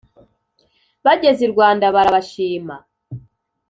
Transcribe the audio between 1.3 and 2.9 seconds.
i rwanda barabashima